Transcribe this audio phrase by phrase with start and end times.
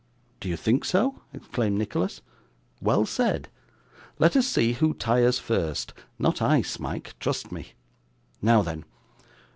[0.39, 2.23] 'Do you think so?' exclaimed Nicholas.
[2.81, 3.49] 'Well said.
[4.17, 5.93] Let us see who tires first.
[6.17, 7.73] Not I, Smike, trust me.
[8.41, 8.83] Now then.